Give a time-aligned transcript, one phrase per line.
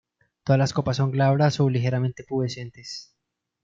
[0.43, 3.13] Todas las copas son glabras o ligeramente pubescentes.